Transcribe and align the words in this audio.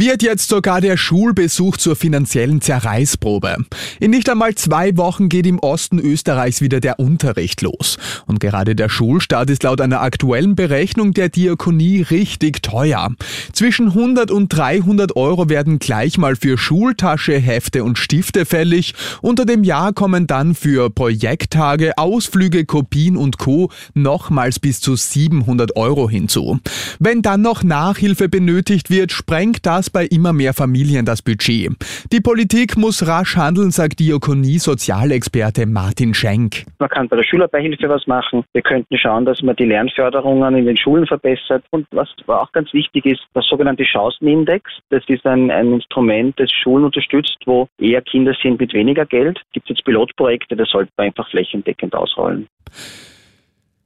Wird 0.00 0.22
jetzt 0.22 0.48
sogar 0.48 0.80
der 0.80 0.96
Schulbesuch 0.96 1.76
zur 1.76 1.96
finanziellen 1.96 2.60
Zerreißprobe. 2.60 3.56
In 3.98 4.12
nicht 4.12 4.30
einmal 4.30 4.54
zwei 4.54 4.96
Wochen 4.96 5.28
geht 5.28 5.44
im 5.44 5.58
Osten 5.58 5.98
Österreichs 5.98 6.60
wieder 6.60 6.78
der 6.78 7.00
Unterricht 7.00 7.62
los. 7.62 7.98
Und 8.26 8.38
gerade 8.38 8.76
der 8.76 8.90
Schulstart 8.90 9.50
ist 9.50 9.64
laut 9.64 9.80
einer 9.80 10.00
aktuellen 10.00 10.54
Berechnung 10.54 11.14
der 11.14 11.30
Diakonie 11.30 12.02
richtig 12.02 12.62
teuer. 12.62 13.10
Zwischen 13.52 13.88
100 13.88 14.30
und 14.30 14.50
300 14.50 15.16
Euro 15.16 15.48
werden 15.48 15.80
gleich 15.80 16.16
mal 16.16 16.36
für 16.36 16.58
Schultasche, 16.58 17.36
Hefte 17.36 17.82
und 17.82 17.98
Stifte 17.98 18.46
fällig. 18.46 18.94
Unter 19.20 19.46
dem 19.46 19.64
Jahr 19.64 19.92
kommen 19.92 20.28
dann 20.28 20.54
für 20.54 20.90
Projekttage, 20.90 21.98
Ausflüge, 21.98 22.66
Kopien 22.66 23.16
und 23.16 23.38
Co. 23.38 23.72
nochmals 23.94 24.60
bis 24.60 24.80
zu 24.80 24.94
700 24.94 25.74
Euro 25.74 26.08
hinzu. 26.08 26.60
Wenn 27.00 27.20
dann 27.20 27.42
noch 27.42 27.64
Nachhilfe 27.64 28.28
benötigt 28.28 28.90
wird, 28.90 29.10
sprengt 29.10 29.66
das 29.66 29.87
bei 29.90 30.06
immer 30.06 30.32
mehr 30.32 30.54
Familien 30.54 31.04
das 31.04 31.22
Budget. 31.22 31.72
Die 32.12 32.20
Politik 32.20 32.76
muss 32.76 33.06
rasch 33.06 33.36
handeln, 33.36 33.70
sagt 33.70 34.00
Diakonie-Sozialexperte 34.00 35.66
Martin 35.66 36.14
Schenk. 36.14 36.64
Man 36.78 36.88
kann 36.88 37.08
bei 37.08 37.16
der 37.16 37.24
Schülerbeihilfe 37.24 37.88
was 37.88 38.06
machen. 38.06 38.44
Wir 38.52 38.62
könnten 38.62 38.96
schauen, 38.98 39.24
dass 39.24 39.42
man 39.42 39.56
die 39.56 39.64
Lernförderungen 39.64 40.54
in 40.56 40.66
den 40.66 40.76
Schulen 40.76 41.06
verbessert. 41.06 41.64
Und 41.70 41.86
was 41.90 42.08
auch 42.26 42.52
ganz 42.52 42.72
wichtig 42.72 43.06
ist, 43.06 43.20
der 43.34 43.42
sogenannte 43.42 43.84
Chancenindex. 43.84 44.70
Das 44.90 45.02
ist 45.08 45.26
ein, 45.26 45.50
ein 45.50 45.72
Instrument, 45.72 46.38
das 46.38 46.50
Schulen 46.50 46.84
unterstützt, 46.84 47.38
wo 47.46 47.68
eher 47.78 48.02
Kinder 48.02 48.34
sind 48.42 48.60
mit 48.60 48.72
weniger 48.72 49.06
Geld. 49.06 49.40
Gibt 49.52 49.70
es 49.70 49.76
jetzt 49.76 49.84
Pilotprojekte, 49.84 50.56
das 50.56 50.70
sollte 50.70 50.92
man 50.96 51.08
einfach 51.08 51.28
flächendeckend 51.30 51.94
ausrollen. 51.94 52.46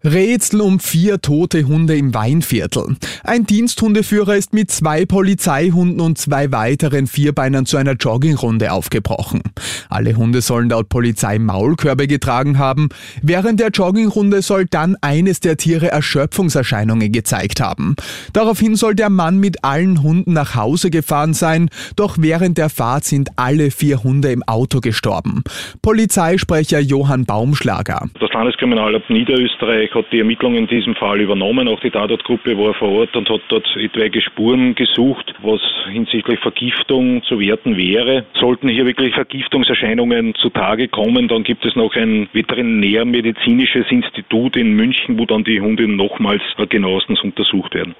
Rätsel 0.04 0.60
um 0.60 0.80
vier 0.80 1.20
tote 1.20 1.64
Hunde 1.64 1.96
im 1.96 2.12
Weinviertel. 2.12 2.96
Ein 3.22 3.46
Diensthundeführer 3.46 4.34
ist 4.34 4.52
mit 4.52 4.70
zwei 4.70 5.06
Polizeihunden 5.06 6.00
und 6.00 6.18
zwei 6.18 6.50
weiteren 6.50 7.06
Vierbeinern 7.06 7.66
zu 7.66 7.76
einer 7.76 7.92
Joggingrunde 7.92 8.72
aufgebrochen. 8.72 9.42
Alle 9.88 10.16
Hunde 10.16 10.40
sollen 10.40 10.70
laut 10.70 10.88
Polizei 10.88 11.38
Maulkörbe 11.38 12.08
getragen 12.08 12.58
haben. 12.58 12.88
Während 13.22 13.60
der 13.60 13.68
Joggingrunde 13.68 14.42
soll 14.42 14.66
dann 14.66 14.96
eines 15.02 15.38
der 15.38 15.56
Tiere 15.56 15.88
Erschöpfungserscheinungen 15.92 17.12
gezeigt 17.12 17.60
haben. 17.60 17.94
Daraufhin 18.32 18.74
soll 18.74 18.96
der 18.96 19.10
Mann 19.10 19.38
mit 19.38 19.64
allen 19.64 20.02
Hunden 20.02 20.32
nach 20.32 20.56
Hause 20.56 20.90
gefahren 20.90 21.34
sein, 21.34 21.70
doch 21.94 22.16
während 22.18 22.58
der 22.58 22.70
Fahrt 22.70 23.04
sind 23.04 23.30
alle 23.36 23.70
vier 23.70 24.02
Hunde 24.02 24.32
im 24.32 24.42
Auto 24.42 24.80
gestorben. 24.80 25.44
Polizeisprecher 25.80 26.80
Johann 26.80 27.24
Baumschlager. 27.24 28.08
Das 28.18 28.32
Landeskriminalamt 28.32 29.08
Niederösterreich 29.08 29.91
hat 29.94 30.06
die 30.12 30.18
Ermittlungen 30.18 30.58
in 30.58 30.66
diesem 30.66 30.94
Fall 30.94 31.20
übernommen. 31.20 31.68
Auch 31.68 31.80
die 31.80 31.90
Tatortgruppe 31.90 32.56
war 32.58 32.74
vor 32.74 32.90
Ort 32.90 33.16
und 33.16 33.28
hat 33.28 33.40
dort 33.48 33.66
etwaige 33.76 34.20
Spuren 34.20 34.74
gesucht, 34.74 35.34
was 35.42 35.60
hinsichtlich 35.90 36.40
Vergiftung 36.40 37.22
zu 37.24 37.38
werten 37.40 37.76
wäre. 37.76 38.24
Sollten 38.34 38.68
hier 38.68 38.86
wirklich 38.86 39.14
Vergiftungserscheinungen 39.14 40.34
zutage 40.34 40.88
kommen, 40.88 41.28
dann 41.28 41.42
gibt 41.42 41.64
es 41.64 41.76
noch 41.76 41.94
ein 41.94 42.28
veterinärmedizinisches 42.32 43.86
Institut 43.90 44.56
in 44.56 44.74
München, 44.74 45.18
wo 45.18 45.26
dann 45.26 45.44
die 45.44 45.60
Hunde 45.60 45.88
nochmals 45.88 46.42
genauestens 46.68 47.20
untersucht 47.22 47.74
werden. 47.74 47.94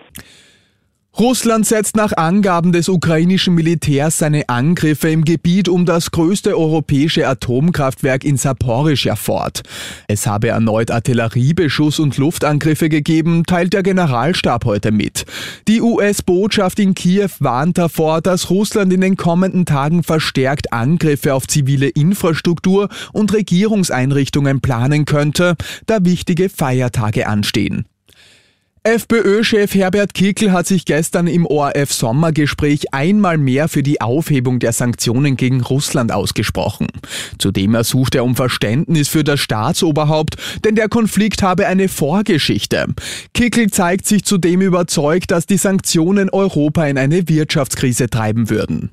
Russland 1.19 1.67
setzt 1.67 1.95
nach 1.95 2.17
Angaben 2.17 2.73
des 2.73 2.89
ukrainischen 2.89 3.55
Militärs 3.55 4.17
seine 4.17 4.49
Angriffe 4.49 5.11
im 5.11 5.27
Gebiet 5.27 5.69
um 5.69 5.85
das 5.85 6.11
größte 6.11 6.57
europäische 6.57 7.29
Atomkraftwerk 7.29 8.25
in 8.25 8.39
Saporischja 8.39 9.15
fort. 9.15 9.61
Es 10.09 10.27
habe 10.27 10.49
erneut 10.49 10.91
Artilleriebeschuss 10.91 11.99
und 11.99 12.17
Luftangriffe 12.17 12.89
gegeben, 12.89 13.45
teilt 13.45 13.75
der 13.75 13.83
Generalstab 13.83 14.65
heute 14.65 14.91
mit. 14.91 15.27
Die 15.69 15.83
US-Botschaft 15.83 16.79
in 16.79 16.95
Kiew 16.95 17.29
warnt 17.41 17.77
davor, 17.77 18.23
dass 18.23 18.49
Russland 18.49 18.91
in 18.91 19.03
den 19.03 19.19
kommenden 19.19 19.67
Tagen 19.67 20.03
verstärkt 20.05 20.73
Angriffe 20.73 21.35
auf 21.35 21.47
zivile 21.47 21.89
Infrastruktur 21.89 22.89
und 23.13 23.35
Regierungseinrichtungen 23.35 24.63
planen 24.63 25.05
könnte, 25.05 25.57
da 25.85 25.99
wichtige 26.07 26.49
Feiertage 26.49 27.27
anstehen. 27.27 27.85
FPÖ-Chef 28.85 29.77
Herbert 29.77 30.13
Kickl 30.13 30.51
hat 30.51 30.67
sich 30.67 30.85
gestern 30.85 31.29
im 31.29 31.47
ORF-Sommergespräch 31.47 32.93
einmal 32.93 33.39
mehr 33.39 33.69
für 33.69 33.85
die 33.85 34.01
Aufhebung 34.01 34.59
der 34.59 34.73
Sanktionen 34.73 35.37
gegen 35.37 35.61
Russland 35.61 36.11
ausgesprochen. 36.11 36.89
Zudem 37.39 37.77
ersucht 37.77 38.17
er 38.17 38.25
um 38.25 38.35
Verständnis 38.35 39.07
für 39.09 39.23
das 39.23 39.39
Staatsoberhaupt, 39.39 40.35
denn 40.65 40.75
der 40.75 40.89
Konflikt 40.89 41.45
habe 41.45 41.69
eine 41.69 41.89
Vorgeschichte. 41.89 42.87
Kickl 43.35 43.71
zeigt 43.71 44.05
sich 44.05 44.25
zudem 44.25 44.61
überzeugt, 44.63 45.31
dass 45.31 45.47
die 45.47 45.59
Sanktionen 45.59 46.29
Europa 46.29 46.85
in 46.85 46.99
eine 46.99 47.29
Wirtschaftskrise 47.29 48.11
treiben 48.11 48.51
würden. 48.51 48.91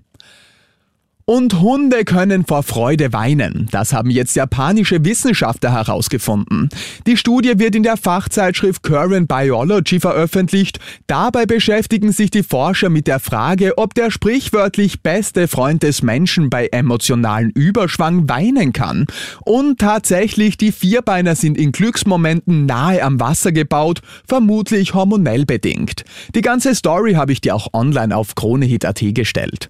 Und 1.30 1.62
Hunde 1.62 2.06
können 2.06 2.44
vor 2.44 2.64
Freude 2.64 3.14
weinen. 3.14 3.68
Das 3.70 3.94
haben 3.94 4.10
jetzt 4.10 4.36
japanische 4.36 5.06
Wissenschaftler 5.06 5.72
herausgefunden. 5.72 6.70
Die 7.06 7.18
Studie 7.18 7.60
wird 7.60 7.76
in 7.76 7.84
der 7.84 7.98
Fachzeitschrift 7.98 8.82
Current 8.82 9.28
Biology 9.28 10.00
veröffentlicht. 10.00 10.80
Dabei 11.06 11.46
beschäftigen 11.46 12.14
sich 12.14 12.32
die 12.32 12.42
Forscher 12.42 12.90
mit 12.90 13.06
der 13.06 13.20
Frage, 13.20 13.78
ob 13.78 13.94
der 13.94 14.10
sprichwörtlich 14.10 15.04
beste 15.04 15.48
Freund 15.48 15.84
des 15.84 16.02
Menschen 16.02 16.50
bei 16.50 16.66
emotionalen 16.66 17.52
Überschwang 17.52 18.28
weinen 18.28 18.74
kann. 18.74 19.06
Und 19.46 19.80
tatsächlich, 19.80 20.58
die 20.58 20.72
Vierbeiner 20.72 21.36
sind 21.36 21.60
in 21.60 21.72
Glücksmomenten 21.72 22.66
nahe 22.66 23.04
am 23.04 23.20
Wasser 23.20 23.52
gebaut, 23.52 24.02
vermutlich 24.28 24.96
hormonell 24.96 25.46
bedingt. 25.46 26.06
Die 26.34 26.42
ganze 26.42 26.74
Story 26.74 27.14
habe 27.14 27.34
ich 27.34 27.40
dir 27.40 27.54
auch 27.54 27.68
online 27.72 28.18
auf 28.18 28.34
kronehit.at 28.34 29.04
gestellt. 29.14 29.70